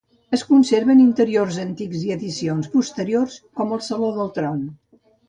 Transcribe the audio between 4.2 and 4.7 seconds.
tron.